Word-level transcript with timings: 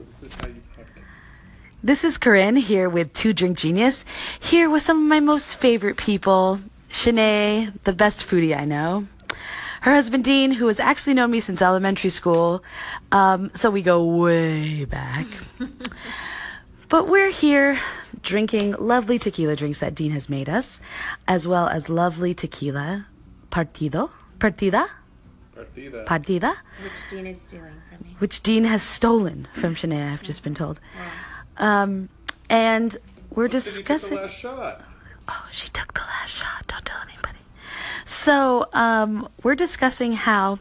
So 0.00 0.06
this 0.06 0.32
is 0.32 0.40
how 0.40 0.46
you 0.46 0.62
podcast. 0.74 1.02
This 1.82 2.04
is 2.04 2.16
Corinne 2.16 2.56
here 2.56 2.88
with 2.88 3.12
Two 3.12 3.34
Drink 3.34 3.58
Genius, 3.58 4.06
here 4.38 4.70
with 4.70 4.82
some 4.82 4.96
of 5.02 5.08
my 5.08 5.20
most 5.20 5.56
favorite 5.56 5.98
people. 5.98 6.60
Shanae, 6.88 7.72
the 7.84 7.92
best 7.92 8.26
foodie 8.26 8.56
I 8.56 8.64
know. 8.64 9.06
Her 9.82 9.92
husband 9.92 10.24
Dean, 10.24 10.52
who 10.52 10.68
has 10.68 10.80
actually 10.80 11.14
known 11.14 11.30
me 11.30 11.40
since 11.40 11.60
elementary 11.60 12.08
school, 12.08 12.64
um, 13.12 13.50
so 13.52 13.68
we 13.68 13.82
go 13.82 14.02
way 14.02 14.86
back. 14.86 15.26
but 16.88 17.06
we're 17.06 17.30
here 17.30 17.78
drinking 18.22 18.76
lovely 18.78 19.18
tequila 19.18 19.54
drinks 19.54 19.80
that 19.80 19.94
Dean 19.94 20.12
has 20.12 20.30
made 20.30 20.48
us, 20.48 20.80
as 21.28 21.46
well 21.46 21.68
as 21.68 21.90
lovely 21.90 22.32
tequila 22.32 23.06
partido, 23.50 24.10
partida, 24.38 24.88
Partida. 25.64 26.04
partida, 26.06 26.56
Which 26.82 26.92
Dean 27.10 27.26
is 27.26 27.40
stealing 27.40 27.74
from 27.88 28.06
me. 28.06 28.16
which 28.18 28.42
Dean 28.42 28.64
has 28.64 28.82
stolen 28.82 29.48
from 29.54 29.74
Shanae. 29.74 30.12
I've 30.12 30.22
just 30.22 30.42
been 30.42 30.54
told. 30.54 30.80
Um, 31.58 32.08
and 32.48 32.96
we're 33.34 33.48
Said 33.48 33.54
you 33.54 33.60
took 33.60 33.74
discussing. 33.86 34.16
the 34.16 34.22
last 34.22 34.34
shot. 34.34 34.82
Oh, 35.28 35.46
she 35.52 35.68
took 35.68 35.94
the 35.94 36.00
last 36.00 36.30
shot. 36.30 36.66
Don't 36.66 36.84
tell 36.84 36.98
anybody. 37.02 37.38
So, 38.04 38.68
um, 38.72 39.28
we're 39.42 39.54
discussing 39.54 40.12
how 40.14 40.58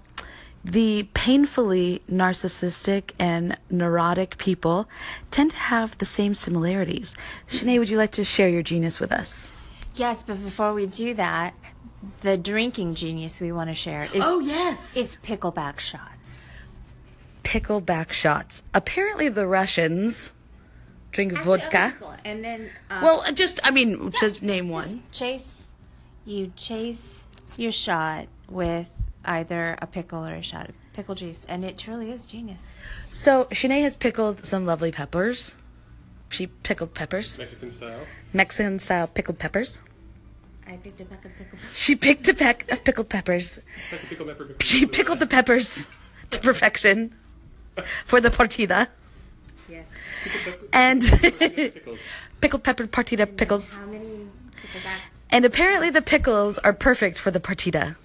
the 0.63 1.03
painfully 1.13 2.01
narcissistic 2.11 3.11
and 3.17 3.57
neurotic 3.69 4.37
people 4.37 4.87
tend 5.31 5.51
to 5.51 5.57
have 5.57 5.97
the 5.97 6.05
same 6.05 6.35
similarities. 6.35 7.15
Shanae, 7.47 7.79
would 7.79 7.89
you 7.89 7.97
like 7.97 8.11
to 8.11 8.23
share 8.23 8.49
your 8.49 8.61
genius 8.61 8.99
with 8.99 9.11
us? 9.11 9.49
Yes, 9.95 10.21
but 10.23 10.43
before 10.43 10.73
we 10.73 10.85
do 10.85 11.13
that, 11.15 11.53
the 12.21 12.37
drinking 12.37 12.95
genius 12.95 13.41
we 13.41 13.51
want 13.51 13.69
to 13.69 13.75
share 13.75 14.03
is 14.13 14.21
Oh, 14.23 14.39
yes. 14.39 14.95
is 14.95 15.17
pickleback 15.23 15.79
shots. 15.79 16.39
Pickleback 17.43 18.11
shots. 18.11 18.63
Apparently, 18.73 19.27
the 19.29 19.47
Russians 19.47 20.31
drink 21.11 21.33
vodka. 21.39 21.95
And 22.23 22.43
then 22.43 22.69
um, 22.89 23.01
Well, 23.03 23.23
just, 23.33 23.59
I 23.63 23.71
mean, 23.71 24.11
just 24.19 24.43
name 24.43 24.69
one. 24.69 25.03
chase 25.11 25.67
you 26.25 26.51
chase 26.55 27.25
your 27.57 27.71
shot 27.71 28.27
with 28.49 28.89
either 29.25 29.77
a 29.81 29.87
pickle 29.87 30.25
or 30.25 30.33
a 30.33 30.41
shot 30.43 30.69
of 30.69 30.75
pickle 30.93 31.15
juice, 31.15 31.45
and 31.49 31.65
it 31.65 31.77
truly 31.77 32.11
is 32.11 32.25
genius. 32.25 32.71
So, 33.11 33.45
Shanae 33.45 33.81
has 33.81 33.95
pickled 33.95 34.45
some 34.45 34.65
lovely 34.65 34.91
peppers. 34.91 35.53
She 36.29 36.45
pickled 36.47 36.93
peppers, 36.93 37.37
Mexican 37.39 37.71
style. 37.71 38.01
Mexican 38.31 38.77
style 38.79 39.07
pickled 39.07 39.39
peppers. 39.39 39.79
I 40.69 40.77
picked 40.77 41.01
a 41.01 41.05
peck 41.05 41.25
of 41.25 41.35
pickle. 41.35 41.57
She 41.73 41.95
picked 41.95 42.27
a 42.27 42.33
peck 42.33 42.71
of 42.71 42.83
pickled 42.83 43.09
peppers. 43.09 43.57
Like 43.91 44.03
a 44.03 44.05
pickle. 44.05 44.35
She 44.61 44.85
pickled 44.85 45.19
the 45.19 45.25
peppers 45.25 45.87
to 46.29 46.39
perfection 46.39 47.15
for 48.05 48.21
the 48.21 48.29
partida. 48.29 48.87
Yes. 49.67 49.87
And 50.71 51.01
pickled 52.39 52.63
pepper 52.63 52.85
partida 52.85 53.25
pickles. 53.25 53.73
How 53.73 53.85
many 53.87 54.27
pickleback? 54.51 54.99
And 55.31 55.43
apparently 55.43 55.89
the 55.89 56.03
pickles 56.03 56.59
are 56.59 56.73
perfect 56.73 57.17
for 57.17 57.31
the 57.31 57.39
partida. 57.39 57.95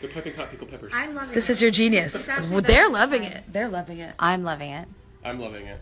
They're 0.00 0.10
piping 0.10 0.34
hot 0.34 0.50
pickled 0.50 0.70
peppers. 0.70 0.92
I'm 0.94 1.14
loving 1.14 1.34
This 1.34 1.50
is 1.50 1.60
your 1.60 1.70
genius. 1.70 2.28
Well, 2.50 2.62
they're 2.62 2.88
loving 2.88 3.24
it. 3.24 3.44
They're 3.52 3.68
loving 3.68 3.98
it. 3.98 4.14
I'm 4.18 4.42
loving 4.42 4.70
it. 4.70 4.88
I'm 5.22 5.38
loving 5.38 5.66
it. 5.66 5.80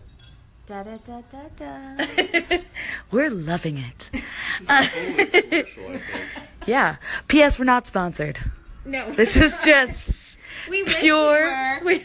Da 0.67 0.83
da 0.83 0.97
da 0.97 1.20
da 1.31 1.43
da. 1.57 2.59
We're 3.11 3.31
loving 3.31 3.77
it. 3.79 4.11
Totally 4.67 5.27
commercial, 5.43 5.89
I 5.89 5.98
think. 5.98 6.03
Yeah. 6.67 6.97
P.S. 7.29 7.59
We're 7.59 7.67
not 7.67 7.87
sponsored. 7.87 8.39
no, 8.87 9.12
This 9.12 9.37
is 9.37 9.59
just 9.65 10.39
we 10.70 10.85
pure. 10.85 11.81
we. 11.85 12.03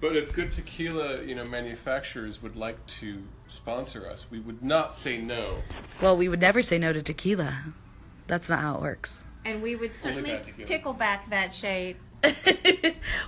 But 0.00 0.16
if 0.16 0.32
good 0.32 0.52
tequila, 0.52 1.22
you 1.22 1.34
know, 1.34 1.44
manufacturers 1.44 2.40
would 2.42 2.56
like 2.56 2.84
to 2.86 3.22
sponsor 3.48 4.08
us, 4.08 4.30
we 4.30 4.38
would 4.40 4.62
not 4.62 4.94
say 4.94 5.18
no. 5.18 5.58
well, 6.00 6.16
we 6.16 6.28
would 6.28 6.40
never 6.40 6.62
say 6.62 6.78
no 6.78 6.94
to 6.94 7.02
tequila. 7.02 7.64
That's 8.26 8.48
not 8.48 8.60
how 8.60 8.76
it 8.76 8.80
works. 8.80 9.20
And 9.44 9.60
we 9.60 9.76
would 9.76 9.94
certainly 9.94 10.40
pickle 10.64 10.94
back 10.94 11.28
that 11.28 11.52
shade 11.54 11.96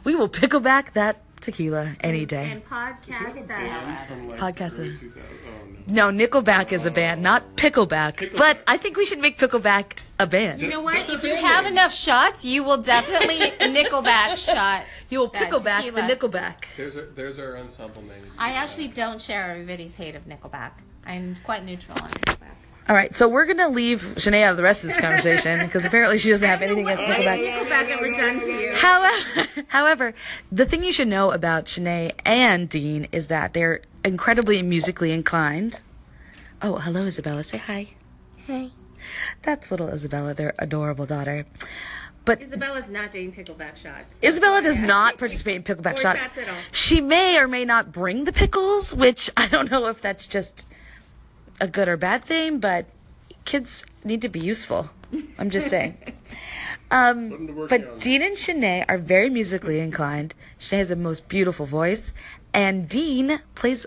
we 0.05 0.15
will 0.15 0.29
pickle 0.29 0.61
back 0.61 0.93
that 0.95 1.23
tequila 1.43 1.95
any 2.01 2.25
day. 2.25 2.51
and 2.51 2.65
podcast 2.65 3.47
that. 3.49 4.29
Like 4.29 4.39
Podcast 4.39 4.79
early 4.79 4.91
it. 4.91 4.99
2000 4.99 5.23
Oh 5.45 5.67
no. 5.87 6.11
No, 6.13 6.27
Nickelback 6.27 6.73
is 6.73 6.87
a 6.87 6.91
oh. 6.91 6.95
band, 6.95 7.23
not 7.23 7.57
Pickleback. 7.57 8.15
Pickleback. 8.15 8.37
But 8.39 8.61
I 8.67 8.77
think 8.77 8.97
we 8.97 9.05
should 9.05 9.19
make 9.19 9.39
Pickleback 9.39 9.99
a 10.19 10.27
band. 10.27 10.61
You 10.61 10.69
know 10.69 10.81
what? 10.81 11.11
If 11.11 11.25
you 11.25 11.35
have 11.35 11.67
enough 11.67 11.93
shots, 11.93 12.45
you 12.45 12.63
will 12.63 12.79
definitely 12.79 13.39
Nickelback 13.61 14.37
shot. 14.37 14.85
You 15.11 15.19
will 15.19 15.29
that 15.29 15.51
Pickleback 15.51 15.93
the 15.93 16.03
tequila. 16.03 16.03
Nickelback. 16.03 16.65
There's 16.77 16.97
our, 16.97 17.03
there's 17.07 17.39
our 17.39 17.59
ensemble 17.59 18.03
names. 18.03 18.37
I 18.39 18.53
actually 18.53 18.89
don't 18.89 19.21
share 19.21 19.51
everybody's 19.51 19.95
hate 19.95 20.15
of 20.15 20.27
Nickelback. 20.27 20.73
I'm 21.05 21.37
quite 21.45 21.65
neutral 21.65 21.99
on 21.99 22.11
Nickelback. 22.11 22.62
All 22.89 22.97
right, 22.97 23.15
so 23.15 23.29
we're 23.29 23.47
gonna 23.47 23.69
leave 23.69 24.03
Shanae 24.17 24.43
out 24.43 24.53
of 24.53 24.57
the 24.57 24.63
rest 24.63 24.83
of 24.83 24.91
this 24.91 25.01
conversation 25.01 25.61
because 25.67 25.85
apparently 25.85 26.19
she 26.19 26.31
doesn't 26.31 26.49
have 26.49 26.63
anything 26.63 26.89
against 26.89 27.05
Nickelback. 27.05 27.41
Nickelback 27.41 27.89
ever 27.91 28.11
done 28.13 28.41
to 28.41 28.51
you? 28.51 28.75
However, 28.75 29.49
however, 29.69 30.15
the 30.51 30.67
thing 30.67 30.83
you 30.83 30.93
should 30.93 31.09
know 31.09 31.31
about 31.31 31.67
Shanae 31.67 32.13
and 32.25 32.69
Dean 32.69 33.07
is 33.13 33.29
that 33.29 33.55
they're 33.55 33.83
incredibly 34.05 34.63
musically 34.63 35.13
inclined. 35.13 35.81
Oh, 36.61 36.79
hello, 36.79 37.03
Isabella. 37.07 37.45
Say 37.45 37.59
hi. 37.59 37.89
Hey. 38.47 38.73
That's 39.43 39.71
little 39.71 39.89
Isabella, 39.89 40.35
their 40.35 40.55
adorable 40.59 41.07
daughter. 41.07 41.47
But 42.25 42.41
Isabella's 42.41 42.89
not 42.89 43.11
doing 43.11 43.33
pickleback 43.33 43.77
shots. 43.77 44.15
Isabella 44.23 44.63
does 44.63 44.81
not 44.81 45.19
participate 45.19 45.57
in 45.57 45.63
pickleback 45.65 45.99
shots. 45.99 46.21
shots 46.21 46.39
at 46.39 46.49
all. 46.49 46.57
She 46.71 47.01
may 47.01 47.37
or 47.37 47.49
may 47.49 47.65
not 47.65 47.91
bring 47.91 48.25
the 48.25 48.33
pickles, 48.33 48.95
which 48.95 49.29
I 49.37 49.49
don't 49.49 49.71
know 49.71 49.87
if 49.87 50.01
that's 50.01 50.27
just 50.27 50.67
a 51.63 51.69
good 51.69 51.87
or 51.89 51.97
bad 51.97 52.25
thing, 52.25 52.59
but 52.59 52.87
kids 53.45 53.85
need 54.05 54.21
to 54.23 54.29
be 54.29 54.41
useful. 54.41 54.91
I'm 55.39 55.49
just 55.51 55.69
saying. 55.69 55.97
Um, 56.91 57.31
Put 57.31 57.41
'em 57.41 57.47
to 57.47 57.53
work 57.53 57.71
but 57.71 57.81
young. 57.83 57.99
Dean 57.99 58.23
and 58.23 58.37
Shanae 58.37 58.85
are 58.89 58.99
very 58.99 59.31
musically 59.31 59.79
inclined. 59.79 60.35
Shanae 60.59 60.79
has 60.79 60.91
a 60.91 60.97
most 60.97 61.29
beautiful 61.29 61.65
voice, 61.67 62.13
and 62.53 62.89
Dean 62.89 63.41
plays 63.55 63.87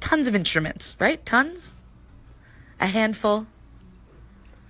tons 0.00 0.28
of 0.28 0.34
instruments, 0.34 0.96
right? 1.00 1.24
Tons? 1.24 1.74
A 2.78 2.86
handful? 2.88 3.46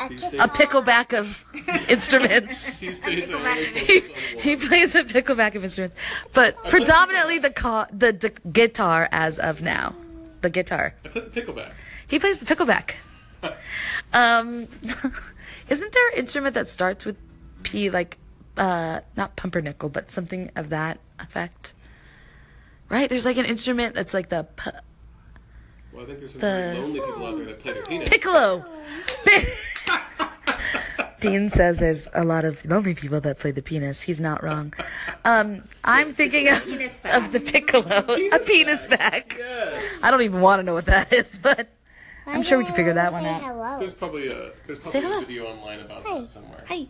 He 0.09 0.19
stays, 0.19 0.34
A 0.34 0.48
pickleback 0.48 1.16
of 1.19 1.44
instruments. 1.88 2.66
he 2.78 2.91
he, 2.92 4.00
he 4.38 4.56
plays 4.56 4.94
a 4.94 5.03
pickleback 5.04 5.54
of 5.54 5.65
instruments, 5.65 5.97
but 6.34 6.56
predominantly 6.69 7.38
the 7.38 7.50
ca- 7.50 7.86
the 7.91 8.12
d- 8.12 8.31
guitar 8.53 9.09
as 9.10 9.38
of 9.38 9.62
now. 9.62 9.94
The 10.42 10.50
guitar. 10.50 10.94
I 11.04 11.09
put 11.09 11.32
the 11.32 11.41
pickleback. 11.41 11.72
He 12.06 12.19
plays 12.19 12.38
the 12.38 12.47
pickleback. 12.47 12.92
Um, 14.12 14.69
isn't 15.69 15.92
there 15.92 16.09
an 16.10 16.16
instrument 16.19 16.54
that 16.54 16.69
starts 16.69 17.04
with 17.04 17.16
P, 17.62 17.91
like 17.91 18.19
uh, 18.56 19.00
not 19.16 19.37
pumpernickel, 19.37 19.88
but 19.88 20.10
something 20.10 20.50
of 20.56 20.70
that 20.70 20.98
effect? 21.19 21.75
Right? 22.88 23.09
There's 23.09 23.25
like 23.25 23.37
an 23.38 23.47
instrument 23.47 23.94
that's 23.94 24.15
like 24.15 24.28
the 24.28 24.44
p- 24.56 24.70
Well, 25.92 26.03
I 26.04 26.06
think 26.06 26.19
there's 26.20 26.32
some 26.32 26.41
The- 26.41 26.47
very 26.47 26.78
lonely 26.78 27.00
people 27.00 27.26
out 27.26 27.37
there 27.37 27.47
that 27.47 27.60
play 27.60 27.72
the 27.72 27.82
penis. 27.82 28.09
piccolo. 28.09 28.65
Dean 31.21 31.48
says 31.48 31.78
there's 31.81 32.06
a 32.12 32.22
lot 32.22 32.44
of 32.44 32.62
lonely 32.66 32.94
people 32.94 33.19
that 33.22 33.38
play 33.38 33.50
the 33.50 33.62
penis. 33.62 34.03
He's 34.03 34.21
not 34.21 34.42
wrong. 34.42 34.75
Um, 35.25 35.65
I'm 35.82 36.12
thinking 36.12 36.48
of, 36.48 36.59
of 37.06 37.32
the 37.32 37.41
piccolo, 37.41 37.88
a 38.31 38.38
penis 38.41 38.86
back. 38.86 39.34
Yes. 39.38 40.00
I 40.03 40.10
don't 40.10 40.21
even 40.21 40.42
want 40.42 40.60
to 40.60 40.62
know 40.65 40.75
what 40.75 40.84
that 40.84 41.10
is, 41.15 41.38
but 41.38 41.69
I'm 42.27 42.43
sure 42.43 42.59
we 42.59 42.65
can 42.65 42.75
figure 42.75 42.95
that 42.95 43.12
one 43.12 43.25
out. 43.27 43.43
Hello. 43.43 43.79
There's 43.79 43.93
probably 43.95 44.29
a 44.29 44.51
there's 44.67 44.83
Say 44.83 45.01
probably 45.01 45.01
a 45.01 45.12
hello. 45.12 45.21
video 45.21 45.47
online 45.47 45.81
about 45.81 46.05
that 46.05 46.29
somewhere. 46.29 46.65
Hi. 46.69 46.87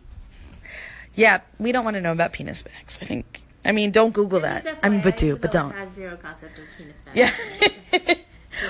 Yeah, 1.15 1.41
we 1.59 1.72
don't 1.72 1.84
want 1.84 1.95
to 1.95 2.00
know 2.00 2.12
about 2.12 2.33
penis 2.33 2.62
backs. 2.62 2.99
I 3.00 3.05
think. 3.05 3.43
I 3.65 3.73
mean, 3.73 3.91
don't 3.91 4.12
Google 4.12 4.41
that. 4.41 4.67
I 4.83 4.89
mean, 4.89 5.00
but 5.00 5.17
do, 5.17 5.37
but 5.37 5.50
don't. 5.50 5.73
Has 5.73 5.93
zero 5.93 6.17
concept 6.17 6.59
of 6.59 6.65
penis 6.77 6.99
back. 7.00 7.15
Yeah. 7.17 8.15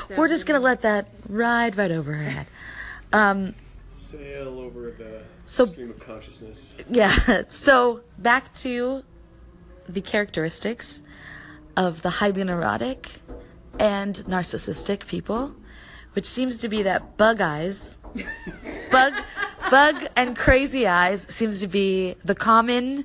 so 0.08 0.14
We're 0.16 0.28
just 0.28 0.46
gonna 0.46 0.60
let 0.60 0.82
that 0.82 1.08
ride 1.28 1.76
right 1.76 1.90
over 1.90 2.12
her 2.12 2.24
head. 2.24 2.46
Um, 3.12 3.54
Sail 3.92 4.60
over 4.60 4.90
the 4.92 5.22
So- 5.44 5.66
stream 5.66 5.90
of 5.90 5.98
consciousness. 5.98 6.74
yeah. 6.88 7.42
So 7.48 8.02
back 8.18 8.52
to 8.54 9.02
the 9.88 10.00
characteristics 10.00 11.00
of 11.76 12.02
the 12.02 12.10
highly 12.10 12.44
neurotic 12.44 13.10
and 13.78 14.14
narcissistic 14.28 15.06
people, 15.06 15.54
which 16.14 16.26
seems 16.26 16.58
to 16.60 16.68
be 16.68 16.82
that 16.82 17.16
bug 17.16 17.40
eyes, 17.40 17.98
bug, 18.90 19.12
bug 19.70 20.06
and 20.16 20.36
crazy 20.36 20.86
eyes 20.86 21.22
seems 21.22 21.60
to 21.60 21.68
be 21.68 22.14
the 22.24 22.34
common 22.34 23.04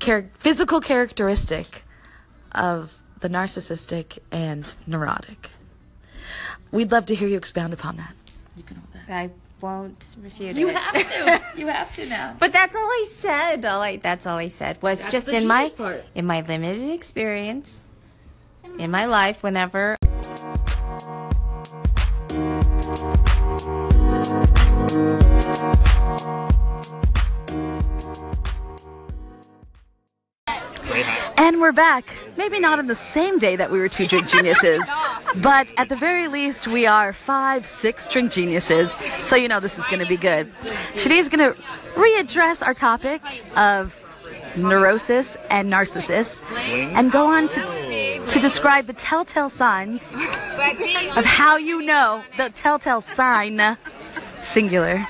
char- 0.00 0.26
physical 0.38 0.80
characteristic 0.80 1.84
of 2.52 3.00
the 3.20 3.28
narcissistic 3.28 4.18
and 4.32 4.74
neurotic. 4.86 5.50
We'd 6.72 6.92
love 6.92 7.06
to 7.06 7.14
hear 7.14 7.28
you 7.28 7.36
expound 7.36 7.72
upon 7.72 7.96
that. 7.96 8.12
You 8.56 8.62
can 8.62 8.76
hold 8.76 8.88
that. 9.06 9.12
I 9.14 9.30
won't 9.60 10.16
refute 10.22 10.56
You 10.56 10.68
it. 10.68 10.76
have 10.76 10.94
to. 10.94 11.42
You 11.58 11.66
have 11.66 11.94
to 11.96 12.06
now. 12.06 12.36
But 12.38 12.52
that's 12.52 12.76
all 12.76 12.82
I 12.86 13.06
said. 13.10 13.64
All 13.64 13.82
I 13.82 13.96
that's 13.96 14.26
all 14.26 14.38
I 14.38 14.46
said 14.48 14.80
was 14.82 15.02
That's 15.02 15.12
just 15.12 15.26
the 15.26 15.36
in 15.38 15.46
my 15.46 15.68
part. 15.76 16.04
in 16.14 16.24
my 16.26 16.40
limited 16.42 16.90
experience 16.90 17.84
in 18.78 18.90
my 18.92 19.06
life. 19.06 19.42
Whenever 19.42 19.96
we're 31.68 31.72
back. 31.72 32.08
Maybe 32.38 32.60
not 32.60 32.78
on 32.78 32.86
the 32.86 32.94
same 32.94 33.38
day 33.38 33.54
that 33.54 33.70
we 33.70 33.78
were 33.78 33.90
two 33.90 34.06
drink 34.06 34.26
geniuses, 34.26 34.90
but 35.36 35.70
at 35.76 35.90
the 35.90 35.96
very 35.96 36.26
least, 36.26 36.66
we 36.66 36.86
are 36.86 37.12
five, 37.12 37.66
six 37.66 38.08
drink 38.08 38.32
geniuses. 38.32 38.96
So 39.20 39.36
you 39.36 39.48
know 39.48 39.60
this 39.60 39.78
is 39.78 39.84
going 39.88 39.98
to 39.98 40.06
be 40.06 40.16
good. 40.16 40.50
Shanae's 40.96 41.28
going 41.28 41.52
to 41.52 41.60
readdress 41.92 42.66
our 42.66 42.72
topic 42.72 43.20
of 43.54 44.02
neurosis 44.56 45.36
and 45.50 45.70
narcissist 45.70 46.42
and 46.96 47.12
go 47.12 47.26
on 47.26 47.48
to, 47.48 48.26
to 48.26 48.40
describe 48.40 48.86
the 48.86 48.94
telltale 48.94 49.50
signs 49.50 50.14
of 50.14 51.24
how 51.26 51.58
you 51.58 51.82
know 51.82 52.24
the 52.38 52.48
telltale 52.48 53.02
sign 53.02 53.76
singular 54.42 55.06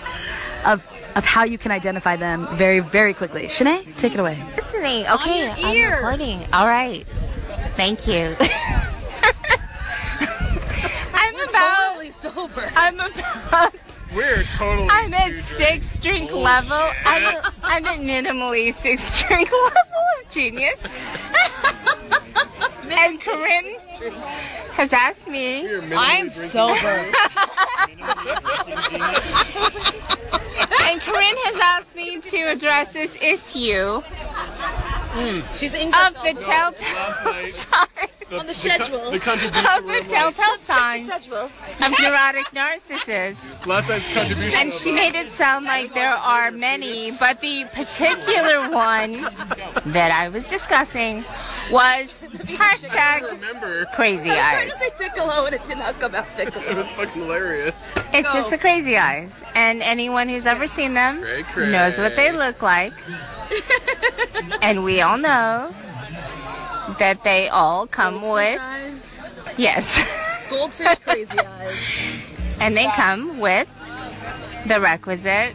of 0.64 0.84
of 1.18 1.24
how 1.24 1.42
you 1.42 1.58
can 1.58 1.72
identify 1.72 2.14
them 2.14 2.46
very 2.56 2.78
very 2.78 3.12
quickly. 3.12 3.48
Shanae, 3.48 3.84
take 3.96 4.14
it 4.14 4.20
away. 4.20 4.40
Listening. 4.56 5.04
Okay, 5.08 5.50
I'm 5.50 5.92
recording. 5.92 6.46
All 6.52 6.66
right. 6.66 7.04
Thank 7.76 8.06
you. 8.06 8.36
I'm 11.12 11.34
about. 11.48 11.88
Totally 11.88 12.10
sober. 12.12 12.72
I'm 12.76 13.00
about. 13.00 13.74
We're 14.14 14.44
totally. 14.56 14.88
I'm 14.88 15.12
at 15.12 15.44
six 15.56 15.96
drink 15.98 16.30
Bullshit. 16.30 16.44
level. 16.44 16.90
I'm 17.04 17.24
at, 17.24 17.52
I'm 17.64 17.84
at 17.84 17.98
minimally 18.00 18.72
six 18.74 19.22
drink 19.26 19.50
level 19.50 20.04
of 20.24 20.30
genius. 20.30 20.80
and 22.90 23.20
Corinne 23.20 23.76
has 24.72 24.92
asked 24.92 25.28
me. 25.28 25.68
I'm 25.94 26.30
sober. 26.30 27.10
To 32.48 32.54
address 32.56 32.92
this 32.92 33.14
issue 33.20 34.00
hmm. 34.00 35.40
She's 35.54 35.74
of 35.74 35.80
English. 35.80 36.12
the 36.24 36.42
telltale 36.42 36.94
Last 36.94 37.24
night, 37.24 37.52
sign 37.54 37.86
the, 38.30 38.38
On 38.38 38.46
the 38.46 38.54
schedule. 38.54 39.10
The 39.10 39.18
contribution. 39.18 39.66
of 39.66 39.84
were 39.84 39.92
the 39.92 39.98
like- 40.00 40.08
telltale 40.08 40.58
sign 40.58 41.10
of 41.10 41.92
neurotic 42.00 42.46
narcissists. 42.46 43.66
Last 43.66 43.88
night's 43.88 44.12
contribution. 44.12 44.58
And 44.58 44.72
she 44.72 44.92
made 44.92 45.14
it 45.14 45.30
sound 45.30 45.64
like 45.66 45.94
there 45.94 46.12
are 46.14 46.50
many, 46.50 47.12
but 47.18 47.40
the 47.40 47.64
particular 47.72 48.70
one 48.70 49.12
that 49.86 50.10
I 50.12 50.28
was 50.28 50.46
discussing 50.48 51.24
was 51.70 52.08
hashtag 52.46 53.30
Remember, 53.30 53.84
crazy 53.94 54.30
eyes. 54.30 54.38
I 54.38 54.64
was 54.64 54.64
trying 54.64 54.70
to 54.70 54.78
say 54.78 54.90
Piccolo 55.04 55.44
and 55.46 55.54
it 55.54 55.64
did 55.64 55.78
not 55.78 55.98
come 56.00 56.14
out 56.14 56.26
it 56.38 56.52
Piccolo. 56.52 56.74
was 56.76 56.88
fucking 56.90 57.22
hilarious. 57.22 57.92
It's 58.12 58.32
just 58.32 58.50
the 58.50 58.58
crazy 58.58 58.96
eyes. 58.96 59.42
And 59.54 59.82
anyone 59.82 60.28
who's 60.28 60.46
ever 60.46 60.66
seen 60.66 60.94
them 60.94 61.20
Cray, 61.22 61.42
cray. 61.44 61.70
knows 61.70 61.98
what 61.98 62.16
they 62.16 62.32
look 62.32 62.62
like. 62.62 62.92
and 64.62 64.84
we 64.84 65.00
all 65.00 65.18
know 65.18 65.74
that 66.98 67.22
they 67.24 67.48
all 67.48 67.86
come 67.86 68.22
with, 68.22 68.58
eyes. 68.60 69.20
yes, 69.56 70.06
Goldfish 70.50 70.98
crazy 71.00 71.38
eyes. 71.60 71.78
and 72.60 72.76
they 72.76 72.86
come 72.86 73.38
with 73.38 73.68
the 74.66 74.80
requisite 74.80 75.54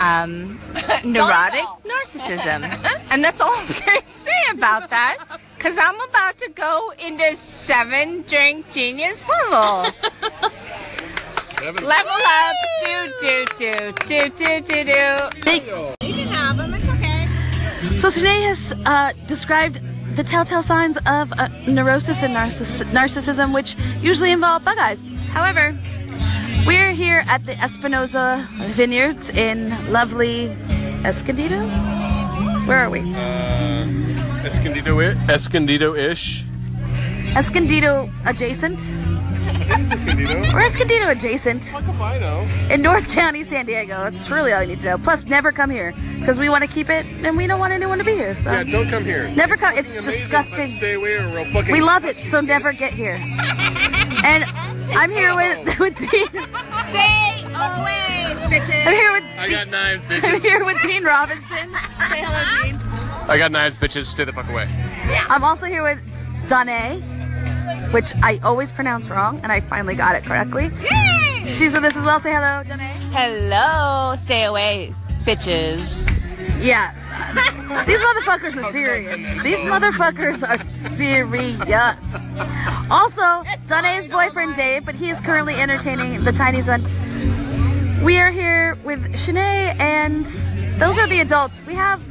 um, 0.00 0.58
neurotic 1.04 1.64
narcissism. 1.84 2.62
And 3.10 3.22
that's 3.24 3.40
all 3.40 3.52
I'm 3.54 3.66
going 3.66 4.00
to 4.00 4.06
say 4.06 4.50
about 4.52 4.90
that. 4.90 5.40
Because 5.56 5.78
I'm 5.78 6.00
about 6.00 6.38
to 6.38 6.50
go 6.50 6.92
into 6.98 7.36
seven 7.36 8.22
drink 8.22 8.70
genius 8.70 9.20
level. 9.28 9.86
Seven. 11.30 11.84
Level 11.84 12.12
up. 12.12 12.56
Do, 12.84 13.06
do, 13.20 13.44
do, 13.58 13.92
do, 14.06 14.28
do, 14.30 14.60
do, 14.60 14.84
do. 14.84 16.04
So 17.98 18.08
Sinead 18.10 18.42
has 18.44 18.72
uh, 18.84 19.12
described 19.26 19.80
the 20.16 20.22
telltale 20.22 20.62
signs 20.62 20.96
of 21.06 21.32
uh, 21.32 21.48
neurosis 21.66 22.22
and 22.22 22.36
narciss- 22.36 22.84
narcissism, 22.92 23.54
which 23.54 23.76
usually 24.00 24.30
involve 24.32 24.64
bug 24.64 24.78
eyes. 24.78 25.02
However, 25.30 25.76
we're 26.66 26.92
here 26.92 27.24
at 27.26 27.44
the 27.46 27.60
Espinosa 27.62 28.48
Vineyards 28.72 29.30
in 29.30 29.70
lovely 29.92 30.46
Escondido. 31.04 31.58
Where 32.66 32.78
are 32.78 32.90
we? 32.90 33.00
Uh, 33.00 34.44
Escondido, 34.46 34.98
Escondido-ish. 35.28 36.44
Escondido 37.36 38.10
adjacent. 38.26 38.78
Escondido. 39.90 40.40
We're 40.52 40.60
Escondido 40.60 41.08
adjacent 41.10 41.64
Fuck 41.64 41.82
if 41.88 42.00
I 42.00 42.18
know. 42.18 42.46
in 42.70 42.80
North 42.82 43.12
County, 43.12 43.42
San 43.44 43.66
Diego. 43.66 44.04
That's 44.04 44.30
really 44.30 44.52
all 44.52 44.62
you 44.62 44.68
need 44.68 44.80
to 44.80 44.84
know. 44.86 44.98
Plus, 44.98 45.24
never 45.26 45.52
come 45.52 45.70
here 45.70 45.92
because 46.18 46.38
we 46.38 46.48
want 46.48 46.62
to 46.62 46.68
keep 46.70 46.88
it 46.90 47.04
and 47.22 47.36
we 47.36 47.46
don't 47.46 47.60
want 47.60 47.72
anyone 47.72 47.98
to 47.98 48.04
be 48.04 48.12
here. 48.12 48.34
So 48.34 48.52
Yeah, 48.52 48.62
don't 48.64 48.88
come 48.88 49.04
here. 49.04 49.28
never 49.30 49.56
come. 49.56 49.74
It's 49.76 49.96
amazing, 49.96 50.04
disgusting. 50.12 50.70
Stay 50.70 50.94
away 50.94 51.14
or 51.14 51.28
we'll 51.30 51.44
fucking. 51.46 51.72
We 51.72 51.80
love 51.80 52.04
it, 52.04 52.16
so 52.18 52.40
never 52.40 52.72
get 52.72 52.92
here. 52.92 53.16
And 54.24 54.44
I'm 54.90 55.10
here 55.10 55.34
with 55.34 55.78
with 55.78 55.96
Dean. 55.96 56.08
Stay 56.28 57.44
away, 57.44 58.34
bitches. 58.50 58.86
I'm 58.86 58.94
here 58.94 59.12
with 59.12 59.24
I 59.38 59.48
got 59.50 59.68
knives, 59.68 60.04
I'm 60.10 60.40
here 60.40 60.64
with 60.64 60.80
Dean 60.82 61.04
Robinson. 61.04 61.72
Say 61.72 62.22
hello, 62.22 62.62
Dean. 62.62 62.80
I 63.28 63.36
got 63.38 63.52
knives, 63.52 63.76
bitches. 63.76 64.04
Stay 64.06 64.24
the 64.24 64.32
fuck 64.32 64.48
away. 64.48 64.68
I'm 65.28 65.44
also 65.44 65.66
here 65.66 65.82
with 65.82 66.00
Danae, 66.48 67.00
which 67.90 68.14
I 68.22 68.38
always 68.42 68.70
pronounce 68.72 69.08
wrong, 69.08 69.40
and 69.42 69.50
I 69.50 69.60
finally 69.60 69.94
got 69.94 70.14
it 70.16 70.24
correctly. 70.24 70.70
Yay! 70.82 71.44
She's 71.48 71.74
with 71.74 71.84
us 71.84 71.96
as 71.96 72.04
well. 72.04 72.20
Say 72.20 72.32
hello, 72.32 72.62
Danae. 72.66 72.94
Hello, 73.12 74.14
stay 74.16 74.44
away, 74.44 74.94
bitches. 75.24 76.10
Yeah. 76.62 76.94
These 77.86 78.02
motherfuckers 78.02 78.56
are 78.56 78.70
serious. 78.70 79.42
These 79.42 79.58
motherfuckers 79.60 80.46
are 80.46 80.62
serious. 80.64 82.16
Also, 82.90 83.44
Danae's 83.66 84.08
boyfriend 84.08 84.56
Dave, 84.56 84.84
but 84.84 84.94
he 84.94 85.10
is 85.10 85.20
currently 85.20 85.54
entertaining 85.54 86.24
the 86.24 86.32
tiniest 86.32 86.68
one. 86.68 86.82
We 88.02 88.18
are 88.18 88.30
here 88.30 88.76
with 88.84 89.12
Shanae, 89.14 89.78
and 89.80 90.26
those 90.80 90.98
are 90.98 91.06
the 91.06 91.20
adults. 91.20 91.62
We 91.66 91.74
have 91.74 92.02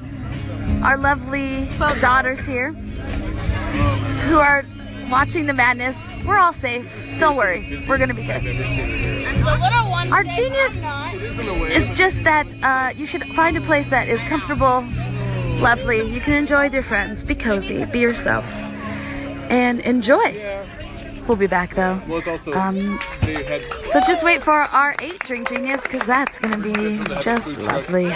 our 0.84 0.98
lovely 0.98 1.68
daughters 2.00 2.46
here 2.46 2.72
who 2.72 4.38
are 4.38 4.66
watching 5.10 5.46
the 5.46 5.54
madness. 5.54 6.08
We're 6.26 6.38
all 6.38 6.54
safe. 6.54 7.18
Don't 7.20 7.36
worry. 7.36 7.84
We're 7.88 7.98
gonna 7.98 8.14
be 8.14 8.26
good. 8.26 9.13
Our 10.12 10.24
genius 10.24 10.86
it's 11.76 11.92
just 11.92 12.24
that 12.24 12.48
uh, 12.62 12.94
you 12.96 13.06
should 13.06 13.24
find 13.36 13.58
a 13.58 13.62
place 13.62 13.90
that 13.90 14.08
is 14.08 14.22
comfortable, 14.24 14.86
lovely. 15.62 16.08
You 16.14 16.22
can 16.22 16.34
enjoy 16.34 16.66
with 16.66 16.74
your 16.74 16.84
friends. 16.84 17.24
Be 17.24 17.36
cozy. 17.36 17.86
Be 17.86 18.00
yourself. 18.00 18.46
And 19.50 19.80
enjoy. 19.82 20.66
We'll 21.28 21.38
be 21.38 21.48
back 21.48 21.76
though. 21.76 22.02
Well, 22.08 22.20
it's 22.20 22.28
also. 22.28 22.54
Um, 22.54 23.00
so 23.92 24.00
just 24.02 24.24
wait 24.24 24.44
for 24.44 24.54
our 24.54 24.96
eight 25.00 25.20
drink 25.20 25.50
genius 25.50 25.84
because 25.84 26.06
that's 26.06 26.40
going 26.40 26.62
to 26.62 26.74
be 26.74 27.22
just 27.22 27.58
lovely. 27.58 28.14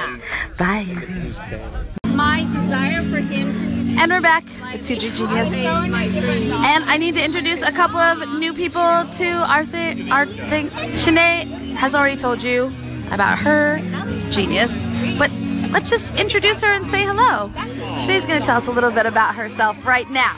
Bye. 0.58 2.04
And 4.00 4.12
we're 4.12 4.22
back 4.22 4.46
with 4.74 4.88
Two 4.88 4.96
Genius. 4.96 5.52
And 5.54 6.84
I 6.86 6.98
need 6.98 7.16
to 7.16 7.24
introduce 7.24 7.62
a 7.62 7.72
couple 7.72 7.98
of 7.98 8.30
new 8.40 8.54
people 8.54 8.82
to 8.82 9.26
our, 9.30 9.66
thi- 9.66 10.10
our 10.12 10.26
thing. 10.26 10.70
Shanae 10.70 11.76
has 11.76 11.96
already 11.96 12.18
told 12.18 12.44
you 12.44 12.72
about 13.12 13.40
her 13.40 13.80
genius, 14.30 14.82
but 15.18 15.32
let's 15.72 15.90
just 15.90 16.14
introduce 16.16 16.62
her 16.62 16.72
and 16.72 16.88
say 16.90 17.04
hello. 17.06 17.50
Shanae's 18.06 18.26
going 18.26 18.40
to 18.40 18.46
tell 18.46 18.58
us 18.58 18.68
a 18.68 18.72
little 18.72 18.92
bit 18.92 19.06
about 19.06 19.36
herself 19.36 19.86
right 19.86 20.10
now. 20.10 20.38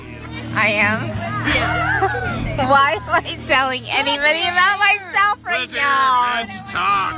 I 0.53 0.67
am. 0.69 1.28
Why 2.59 2.99
am 3.01 3.09
I 3.09 3.39
telling 3.47 3.83
anybody 3.89 4.41
about 4.41 4.79
myself 4.79 5.45
right 5.45 5.71
now? 5.71 6.43
Bitch, 6.43 6.71
talk. 6.71 7.15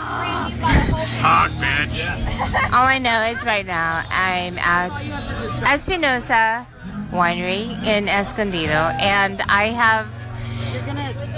talk, 1.20 1.52
bitch. 1.60 2.74
All 2.74 2.86
I 2.86 3.00
know 3.00 3.24
is 3.24 3.44
right 3.44 3.66
now 3.66 4.06
I'm 4.10 4.60
at 4.60 4.92
Espinosa 5.64 6.68
Winery 7.12 7.84
in 7.84 8.08
Escondido, 8.08 8.94
and 9.00 9.42
I 9.42 9.66
have. 9.70 10.08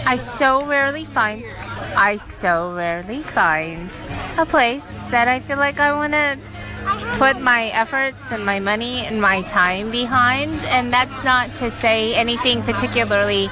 I 0.06 0.18
so 0.18 0.66
rarely 0.66 1.06
find. 1.06 1.46
I 1.96 2.18
so 2.18 2.74
rarely 2.76 3.22
find 3.22 3.90
a 4.38 4.46
place 4.46 4.86
that 5.12 5.28
I 5.30 5.40
feel 5.40 5.58
like 5.58 5.80
I 5.80 5.94
want 5.94 6.14
to 6.14 6.38
put 7.18 7.40
my 7.42 7.66
efforts 7.68 8.32
and 8.32 8.46
my 8.46 8.60
money 8.60 9.06
and 9.06 9.22
my 9.22 9.42
time 9.44 9.92
behind. 9.92 10.52
And 10.66 10.92
that's 10.92 11.24
not 11.24 11.54
to 11.56 11.72
say 11.72 12.16
anything 12.16 12.64
particularly 12.64 13.50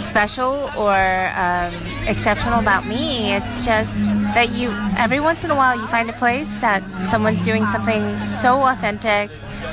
special 0.00 0.70
or 0.76 1.28
um, 1.36 1.74
exceptional 2.06 2.60
about 2.60 2.86
me. 2.86 3.32
It's 3.34 3.64
just 3.64 3.98
that 4.34 4.52
you, 4.52 4.70
every 4.96 5.20
once 5.20 5.44
in 5.44 5.50
a 5.50 5.56
while, 5.56 5.78
you 5.78 5.86
find 5.86 6.08
a 6.08 6.14
place 6.14 6.48
that 6.58 6.82
someone's 7.06 7.44
doing 7.44 7.64
something 7.66 8.26
so 8.26 8.62
authentic, 8.62 9.30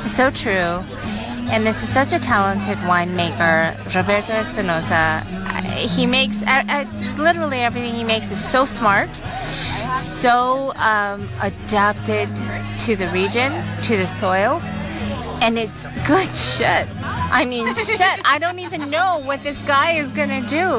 so 0.08 0.30
true. 0.32 0.84
And 1.48 1.66
this 1.66 1.84
is 1.84 1.90
such 1.90 2.12
a 2.12 2.20
talented 2.20 2.78
winemaker, 2.80 3.78
Roberto 3.96 4.34
Espinosa. 4.34 5.22
He 5.76 6.06
makes 6.06 6.42
literally 7.18 7.60
everything 7.60 7.94
he 7.94 8.04
makes 8.04 8.32
is 8.32 8.44
so 8.44 8.66
smart, 8.66 9.10
so 10.00 10.74
um, 10.76 11.28
adapted 11.42 12.30
to 12.82 12.96
the 12.96 13.08
region, 13.10 13.52
to 13.84 13.98
the 13.98 14.08
soil, 14.08 14.60
and 15.42 15.58
it's 15.58 15.86
good 16.08 16.30
shit. 16.32 16.88
I 17.32 17.46
mean, 17.46 17.74
shit. 17.86 18.20
I 18.26 18.38
don't 18.40 18.60
even 18.60 18.90
know 18.90 19.20
what 19.20 19.44
this 19.44 19.58
guy 19.68 19.94
is 19.94 20.12
gonna 20.12 20.42
do 20.48 20.70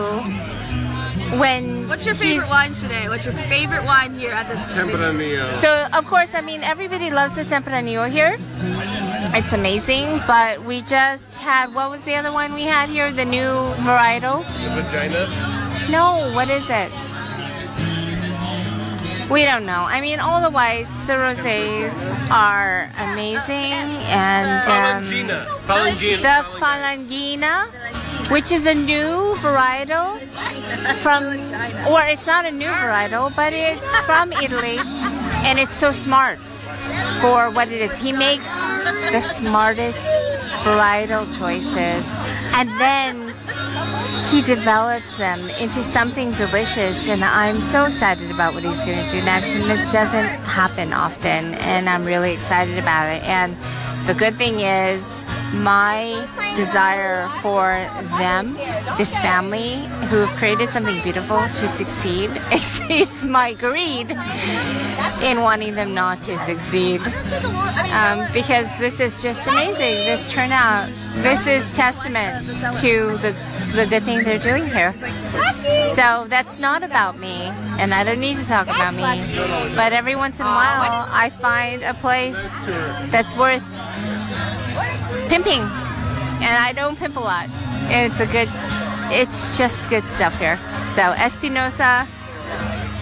when. 1.39 1.89
What's 1.89 2.07
your 2.07 2.15
favorite 2.15 2.49
wine 2.49 2.73
today? 2.73 3.09
What's 3.09 3.25
your 3.25 3.35
favorite 3.35 3.85
wine 3.85 4.19
here 4.19 4.33
at 4.33 4.49
this? 4.49 4.75
Tempranillo. 4.75 5.53
So 5.53 5.89
of 5.93 6.07
course, 6.07 6.35
I 6.35 6.41
mean 6.41 6.63
everybody 6.63 7.11
loves 7.11 7.37
the 7.37 7.45
Tempranillo 7.45 8.11
here. 8.11 8.39
It's 9.35 9.53
amazing, 9.53 10.23
but 10.27 10.65
we 10.65 10.83
just 10.83 11.37
had 11.37 11.75
what 11.75 11.91
was 11.91 12.03
the 12.03 12.15
other 12.15 12.33
one 12.33 12.55
we 12.55 12.63
had 12.63 12.89
here? 12.89 13.13
The 13.13 13.25
new 13.25 13.53
varietal. 13.85 14.45
The 14.65 14.83
vagina. 14.83 15.91
No, 15.91 16.33
what 16.35 16.51
is 16.51 16.69
it? 16.69 16.91
We 19.31 19.45
don't 19.45 19.67
know. 19.67 19.83
I 19.83 20.01
mean, 20.01 20.21
all 20.21 20.41
the 20.41 20.51
whites, 20.51 21.01
the 21.03 21.15
rosés 21.15 21.93
are 22.31 22.91
amazing, 22.97 23.73
and 24.07 24.69
um, 24.69 25.05
the 25.27 26.45
Falanghina, 26.61 27.67
which 28.31 28.53
is 28.53 28.67
a 28.67 28.75
new 28.75 29.35
varietal 29.39 30.21
from, 30.99 31.25
or 31.93 32.05
it's 32.05 32.27
not 32.27 32.47
a 32.47 32.53
new 32.53 32.69
varietal, 32.69 33.35
but 33.35 33.53
it's 33.53 33.81
from 34.07 34.33
Italy, 34.33 34.79
and 35.45 35.59
it's 35.59 35.73
so 35.73 35.91
smart 35.91 36.39
for 37.21 37.51
what 37.51 37.67
it 37.73 37.81
is. 37.81 37.97
He 37.99 38.13
makes 38.13 38.49
the 38.49 39.21
smartest 39.21 39.99
varietal 40.63 41.27
choices, 41.37 42.07
and 42.55 42.69
then 42.81 43.26
he 44.31 44.43
develops 44.43 45.17
them 45.19 45.49
into 45.51 45.83
something 45.83 46.33
delicious 46.33 47.09
and 47.09 47.25
i'm 47.25 47.63
so 47.63 47.85
excited 47.85 48.31
about 48.31 48.55
what 48.55 48.65
he's 48.65 48.81
going 48.81 49.05
to 49.05 49.11
do 49.11 49.23
next 49.23 49.49
and 49.49 49.71
this 49.71 49.93
doesn't 49.93 50.27
happen 50.45 50.93
often 50.93 51.55
and 51.55 51.89
i'm 51.89 52.05
really 52.05 52.33
excited 52.33 52.79
about 52.79 53.15
it. 53.15 53.23
And 53.23 53.57
the 54.07 54.15
good 54.15 54.35
thing 54.35 54.61
is 54.61 55.26
my 55.63 56.27
desire 56.57 57.29
for 57.43 57.69
them 58.19 58.55
this 58.97 59.17
family 59.19 59.77
who 60.09 60.17
have 60.25 60.37
created 60.37 60.69
something 60.69 61.03
beautiful 61.03 61.39
to 61.55 61.69
succeed 61.69 62.31
exceeds 62.51 63.25
my 63.25 63.53
greed 63.53 64.11
in 65.23 65.41
wanting 65.41 65.75
them 65.75 65.95
not 65.95 66.23
to 66.23 66.37
succeed. 66.39 67.01
Um, 67.93 68.27
because 68.33 68.67
this 68.79 69.01
is 69.01 69.23
just 69.23 69.47
amazing 69.47 69.95
this 70.05 70.31
turnout 70.31 70.91
this 71.17 71.47
is 71.47 71.75
testament 71.75 72.47
to 72.81 73.17
the, 73.19 73.35
the 73.75 73.87
good 73.87 74.03
thing 74.03 74.25
they're 74.25 74.39
doing 74.39 74.67
here. 74.67 74.93
So 75.95 76.27
that's 76.29 76.59
not 76.59 76.83
about 76.83 77.19
me 77.19 77.53
and 77.79 77.93
i 77.95 78.03
don't 78.05 78.21
need 78.21 78.37
to 78.37 78.47
talk 78.47 78.67
about 78.67 78.95
me 78.95 79.37
but 79.75 79.93
every 79.93 80.17
once 80.17 80.41
in 80.41 80.47
a 80.47 80.49
while 80.49 81.07
i 81.11 81.31
find 81.31 81.83
a 81.83 81.95
place 81.95 82.41
that's 83.11 83.37
worth 83.37 83.63
pimping 85.29 85.61
and 86.43 86.57
i 86.69 86.73
don't 86.73 86.99
pimp 86.99 87.17
a 87.17 87.21
lot 87.21 87.47
it's 87.89 88.21
a 88.21 88.27
good 88.27 88.49
it's 89.13 89.57
just 89.59 89.89
good 89.89 90.05
stuff 90.05 90.39
here 90.39 90.59
so 90.87 91.03
espinosa 91.13 92.07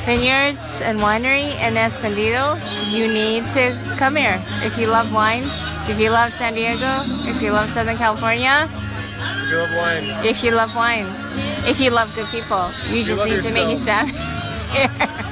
Vineyards 0.04 0.82
and 0.82 1.00
Winery 1.00 1.56
in 1.66 1.78
Escondido, 1.78 2.56
you 2.90 3.08
need 3.10 3.42
to 3.56 3.72
come 3.96 4.16
here. 4.16 4.36
If 4.60 4.76
you 4.76 4.86
love 4.88 5.10
wine, 5.14 5.44
if 5.88 5.98
you 5.98 6.10
love 6.10 6.30
San 6.34 6.52
Diego, 6.52 7.04
if 7.26 7.40
you 7.40 7.52
love 7.52 7.70
Southern 7.70 7.96
California, 7.96 8.68
If 8.68 9.48
you 9.50 9.56
love 9.56 9.70
wine. 9.80 10.26
if 10.26 10.44
you 10.44 10.50
love 10.50 10.76
wine, 10.76 11.06
if 11.66 11.80
you 11.80 11.88
love 11.88 12.14
good 12.14 12.26
people, 12.28 12.70
you 12.90 13.02
just 13.02 13.18
love 13.18 13.30
need 13.30 13.42
to 13.44 13.52
make 13.54 13.68
it 13.68 13.78
yourself. 13.80 13.86
down 13.86 14.08
here. 14.08 14.90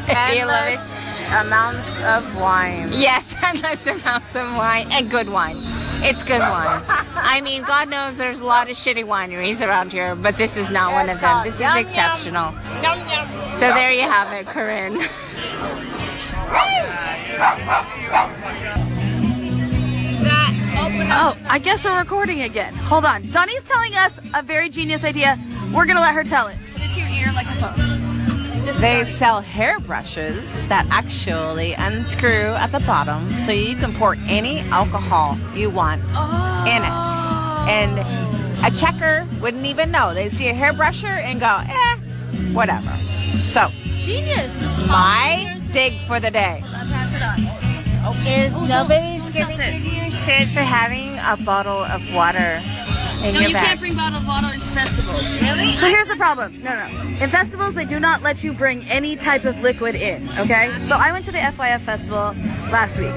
If 0.08 0.34
you 0.40 0.46
love 0.46 0.72
it. 0.72 1.44
amounts 1.44 2.00
of 2.00 2.36
wine. 2.40 2.88
Yes, 2.94 3.28
endless 3.42 3.86
amounts 3.86 4.34
of 4.34 4.56
wine 4.56 4.88
and 4.90 5.10
good 5.10 5.28
wine. 5.28 5.60
It's 6.04 6.22
good 6.24 6.40
wine. 6.40 6.82
I 6.88 7.40
mean, 7.40 7.62
God 7.62 7.88
knows 7.88 8.16
there's 8.16 8.40
a 8.40 8.44
lot 8.44 8.68
of 8.68 8.76
shitty 8.76 9.04
wineries 9.04 9.66
around 9.66 9.92
here, 9.92 10.14
but 10.14 10.36
this 10.36 10.56
is 10.56 10.68
not 10.70 10.92
one 10.92 11.08
of 11.08 11.20
them. 11.20 11.44
This 11.44 11.54
is 11.54 11.74
exceptional. 11.74 12.52
So 13.54 13.72
there 13.72 13.92
you 13.92 14.02
have 14.02 14.32
it, 14.32 14.46
Corinne. 14.46 14.98
Oh, 21.14 21.36
I 21.46 21.58
guess 21.62 21.84
we're 21.84 21.98
recording 21.98 22.42
again. 22.42 22.74
Hold 22.74 23.04
on. 23.04 23.30
Donnie's 23.30 23.62
telling 23.62 23.94
us 23.94 24.18
a 24.34 24.42
very 24.42 24.68
genius 24.68 25.04
idea. 25.04 25.38
We're 25.72 25.86
gonna 25.86 26.00
let 26.00 26.14
her 26.14 26.24
tell 26.24 26.48
it. 26.48 26.56
Put 26.72 26.82
it 26.82 26.90
to 26.90 27.00
your 27.00 27.08
ear 27.10 27.32
like 27.32 27.46
a 27.46 27.54
phone. 27.54 28.01
This 28.64 28.74
is 28.76 28.80
They 28.80 28.98
Donnie. 29.02 29.10
sell 29.10 29.42
hairbrushes 29.42 30.68
that 30.68 30.86
actually 30.90 31.72
unscrew 31.74 32.54
at 32.54 32.70
the 32.72 32.80
bottom 32.80 33.34
so 33.44 33.52
you 33.52 33.74
can 33.76 33.92
pour 33.94 34.16
any 34.26 34.60
alcohol 34.70 35.36
you 35.54 35.68
want 35.70 36.00
in 36.66 36.82
it. 36.82 36.96
And 37.68 37.98
a 38.64 38.70
checker 38.76 39.26
wouldn't 39.40 39.66
even 39.66 39.90
know. 39.90 40.14
They'd 40.14 40.32
see 40.32 40.48
a 40.48 40.54
hairbrusher 40.54 41.06
and 41.06 41.40
go, 41.40 41.60
eh, 41.66 41.96
whatever. 42.52 42.96
So, 43.46 43.70
genius. 43.98 44.52
my 44.86 45.60
dig 45.72 46.00
for 46.06 46.20
the 46.20 46.30
day. 46.30 46.62
Pass 46.64 47.14
it 47.14 47.22
on. 47.22 47.62
Is 48.26 48.52
nobody's 48.62 49.22
don't- 49.22 49.32
gonna 49.32 49.46
don't 49.46 49.46
tilt 49.48 49.60
it. 49.60 49.72
give 49.82 49.84
you 49.92 50.10
shit 50.10 50.48
for 50.48 50.60
having 50.60 51.18
a 51.18 51.36
bottle 51.36 51.82
of 51.84 52.02
water 52.12 52.60
in 53.24 53.34
No, 53.34 53.40
your 53.40 53.48
you 53.48 53.54
bag? 53.54 53.66
can't 53.66 53.80
bring 53.80 53.94
bottled 53.94 54.26
water 54.26 54.52
into 54.52 54.68
festivals. 54.70 55.30
Really? 55.32 55.76
So 55.76 55.88
here's 55.88 56.08
the 56.08 56.16
problem. 56.16 56.62
No, 56.62 56.74
no. 56.76 56.86
In 57.24 57.30
festivals, 57.30 57.74
they 57.74 57.84
do 57.84 58.00
not 58.00 58.22
let 58.22 58.42
you 58.42 58.52
bring 58.52 58.84
any 58.90 59.16
type 59.16 59.44
of 59.44 59.60
liquid 59.60 59.94
in, 59.94 60.28
okay? 60.38 60.70
So 60.82 60.96
I 60.96 61.12
went 61.12 61.24
to 61.26 61.32
the 61.32 61.38
FYF 61.38 61.80
festival 61.80 62.34
last 62.72 62.98
week, 62.98 63.12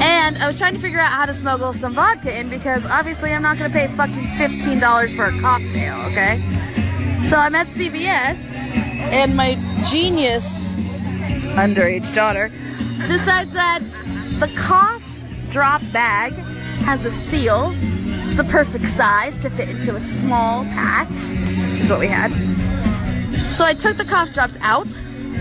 and 0.00 0.38
I 0.38 0.46
was 0.46 0.56
trying 0.58 0.74
to 0.74 0.80
figure 0.80 1.00
out 1.00 1.10
how 1.10 1.26
to 1.26 1.34
smuggle 1.34 1.72
some 1.72 1.94
vodka 1.94 2.38
in 2.38 2.48
because 2.48 2.86
obviously 2.86 3.32
I'm 3.32 3.42
not 3.42 3.58
gonna 3.58 3.70
pay 3.70 3.88
fucking 3.88 4.26
$15 4.38 5.16
for 5.16 5.26
a 5.26 5.40
cocktail, 5.40 5.96
okay? 6.12 6.40
So 7.28 7.36
I'm 7.36 7.54
at 7.54 7.66
CVS, 7.66 8.54
and 8.56 9.36
my 9.36 9.54
genius 9.90 10.68
underage 11.56 12.14
daughter 12.14 12.50
decides 13.08 13.52
that 13.52 13.80
the 14.38 14.48
cough 14.56 15.04
drop 15.50 15.82
bag 15.92 16.32
has 16.84 17.04
a 17.04 17.10
seal. 17.12 17.74
The 18.40 18.48
perfect 18.48 18.88
size 18.88 19.36
to 19.36 19.50
fit 19.50 19.68
into 19.68 19.96
a 19.96 20.00
small 20.00 20.64
pack, 20.64 21.10
which 21.68 21.78
is 21.78 21.90
what 21.90 22.00
we 22.00 22.06
had. 22.06 22.32
So 23.52 23.66
I 23.66 23.74
took 23.74 23.98
the 23.98 24.04
cough 24.06 24.32
drops 24.32 24.56
out. 24.62 24.88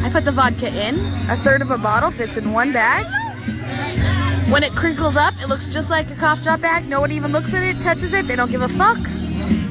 I 0.01 0.09
put 0.11 0.25
the 0.25 0.33
vodka 0.33 0.67
in. 0.67 0.99
A 1.29 1.37
third 1.37 1.61
of 1.61 1.71
a 1.71 1.77
bottle 1.77 2.11
fits 2.11 2.35
in 2.35 2.51
one 2.51 2.73
bag. 2.73 3.05
When 4.51 4.63
it 4.63 4.73
crinkles 4.73 5.15
up, 5.15 5.33
it 5.41 5.47
looks 5.47 5.69
just 5.69 5.89
like 5.89 6.11
a 6.11 6.15
cough 6.15 6.43
drop 6.43 6.59
bag. 6.59 6.89
No 6.89 6.99
one 6.99 7.13
even 7.13 7.31
looks 7.31 7.53
at 7.53 7.63
it, 7.63 7.81
touches 7.81 8.11
it. 8.11 8.27
They 8.27 8.35
don't 8.35 8.51
give 8.51 8.63
a 8.63 8.67
fuck. 8.67 8.99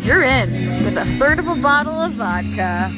You're 0.07 0.23
in 0.23 0.87
with 0.87 0.97
a 0.97 1.05
third 1.19 1.39
of 1.39 1.49
a 1.49 1.57
bottle 1.57 2.01
of 2.01 2.13
vodka. 2.13 2.89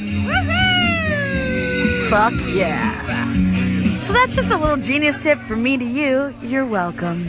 Fuck 2.08 2.34
yeah. 2.54 3.98
So 3.98 4.12
that's 4.12 4.36
just 4.36 4.52
a 4.52 4.56
little 4.56 4.76
genius 4.76 5.18
tip 5.18 5.40
from 5.40 5.64
me 5.64 5.76
to 5.76 5.84
you. 5.84 6.32
You're 6.40 6.66
welcome. 6.66 7.26